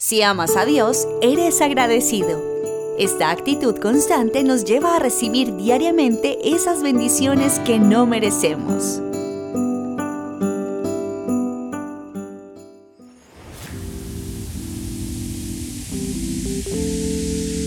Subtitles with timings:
[0.00, 2.40] Si amas a Dios, eres agradecido.
[3.00, 9.00] Esta actitud constante nos lleva a recibir diariamente esas bendiciones que no merecemos.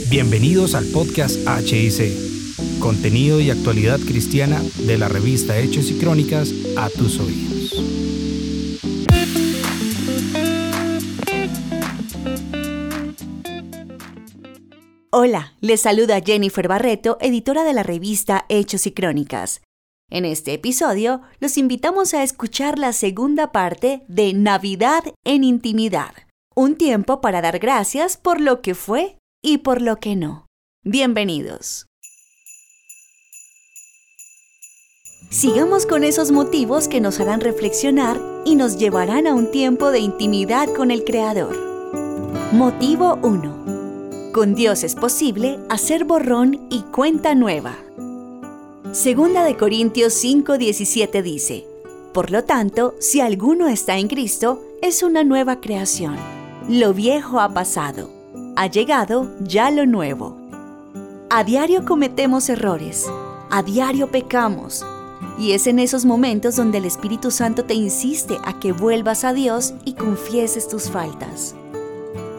[0.09, 6.89] Bienvenidos al podcast HIC, contenido y actualidad cristiana de la revista Hechos y Crónicas a
[6.89, 7.60] tus oídos.
[15.13, 19.61] Hola, les saluda Jennifer Barreto, editora de la revista Hechos y Crónicas.
[20.09, 26.13] En este episodio los invitamos a escuchar la segunda parte de Navidad en Intimidad,
[26.55, 30.45] un tiempo para dar gracias por lo que fue y por lo que no.
[30.85, 31.87] Bienvenidos.
[35.29, 39.99] Sigamos con esos motivos que nos harán reflexionar y nos llevarán a un tiempo de
[39.99, 41.57] intimidad con el Creador.
[42.53, 43.70] Motivo 1.
[44.33, 47.75] Con Dios es posible hacer borrón y cuenta nueva.
[48.91, 51.67] Segunda de Corintios 5:17 dice,
[52.13, 56.15] Por lo tanto, si alguno está en Cristo, es una nueva creación.
[56.69, 58.21] Lo viejo ha pasado
[58.55, 60.37] ha llegado ya lo nuevo.
[61.29, 63.09] A diario cometemos errores,
[63.49, 64.85] a diario pecamos,
[65.39, 69.33] y es en esos momentos donde el Espíritu Santo te insiste a que vuelvas a
[69.33, 71.55] Dios y confieses tus faltas.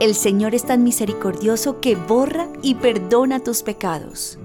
[0.02, 4.36] El Señor es tan misericordioso que borra y perdona tus pecados.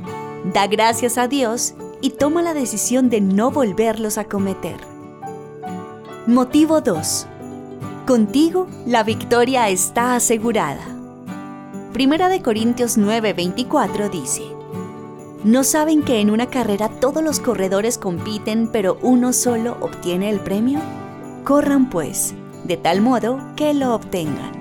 [0.54, 4.78] Da gracias a Dios y toma la decisión de no volverlos a cometer.
[6.28, 7.26] Motivo 2.
[8.06, 10.86] Contigo la victoria está asegurada.
[11.92, 14.44] Primera de Corintios 9:24 dice,
[15.44, 20.40] ¿No saben que en una carrera todos los corredores compiten pero uno solo obtiene el
[20.40, 20.82] premio?
[21.44, 24.57] Corran pues, de tal modo que lo obtengan.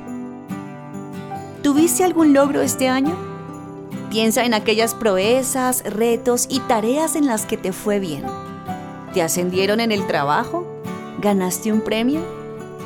[1.67, 3.17] ¿Tuviste algún logro este año?
[4.09, 8.23] Piensa en aquellas proezas, retos y tareas en las que te fue bien.
[9.13, 10.65] ¿Te ascendieron en el trabajo?
[11.21, 12.21] ¿Ganaste un premio?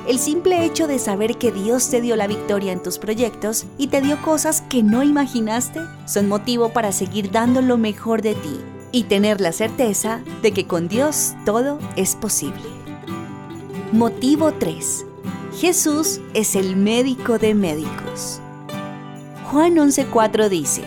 [0.08, 3.88] El simple hecho de saber que Dios te dio la victoria en tus proyectos y
[3.88, 8.60] te dio cosas que no imaginaste son motivo para seguir dando lo mejor de ti
[8.92, 12.64] y tener la certeza de que con Dios todo es posible.
[13.92, 15.04] Motivo 3.
[15.58, 18.40] Jesús es el médico de médicos.
[19.50, 20.82] Juan 11:4 dice,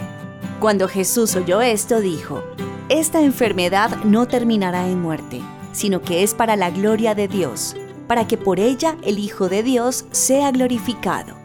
[0.59, 2.43] Cuando Jesús oyó esto, dijo,
[2.89, 5.41] Esta enfermedad no terminará en muerte,
[5.71, 7.75] sino que es para la gloria de Dios
[8.07, 11.35] para que por ella el Hijo de Dios sea glorificado.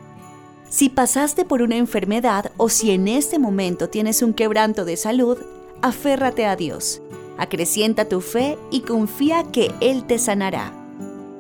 [0.69, 5.39] Si pasaste por una enfermedad o si en este momento tienes un quebranto de salud,
[5.81, 7.01] aférrate a Dios,
[7.39, 10.73] acrecienta tu fe y confía que Él te sanará.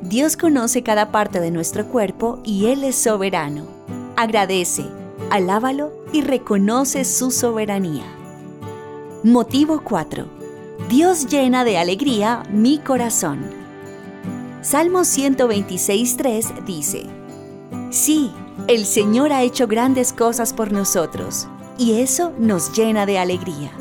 [0.01, 3.67] Dios conoce cada parte de nuestro cuerpo y Él es soberano.
[4.17, 4.85] Agradece,
[5.31, 8.05] alábalo y reconoce su soberanía.
[9.23, 10.27] Motivo 4.
[10.89, 13.45] Dios llena de alegría mi corazón.
[14.63, 17.07] Salmo 126.3 dice,
[17.91, 18.31] Sí,
[18.67, 21.47] el Señor ha hecho grandes cosas por nosotros,
[21.79, 23.73] y eso nos llena de alegría.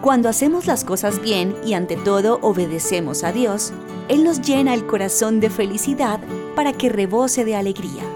[0.00, 3.72] Cuando hacemos las cosas bien y ante todo obedecemos a Dios,
[4.08, 6.20] Él nos llena el corazón de felicidad
[6.54, 8.15] para que rebose de alegría.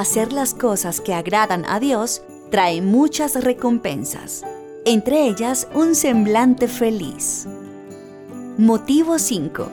[0.00, 4.42] Hacer las cosas que agradan a Dios trae muchas recompensas,
[4.86, 7.46] entre ellas un semblante feliz.
[8.56, 9.68] Motivo 5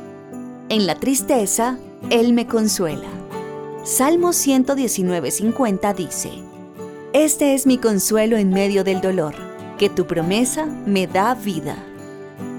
[0.68, 1.78] en la tristeza,
[2.10, 3.08] Él me consuela.
[3.86, 6.32] Salmo 119.50 dice,
[7.14, 9.34] Este es mi consuelo en medio del dolor,
[9.78, 11.78] que tu promesa me da vida.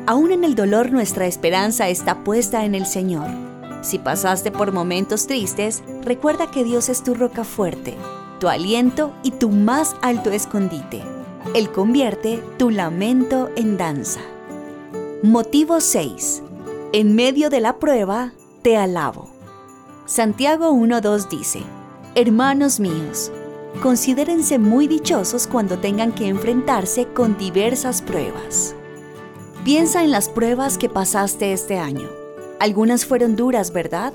[0.07, 3.58] Aún en el dolor nuestra esperanza está puesta en el Señor.
[3.83, 7.97] Si pasaste por momentos tristes, recuerda que Dios es tu roca fuerte,
[8.41, 11.03] tu aliento y tu más alto escondite.
[11.55, 14.21] Él convierte tu lamento en danza.
[15.23, 16.43] Motivo 6.
[16.93, 19.29] En medio de la prueba, te alabo.
[20.07, 21.63] Santiago 1.2 dice,
[22.15, 23.31] Hermanos míos,
[23.83, 28.75] considérense muy dichosos cuando tengan que enfrentarse con diversas pruebas.
[29.65, 32.18] Piensa en las pruebas que pasaste este año.
[32.61, 34.13] Algunas fueron duras, ¿verdad?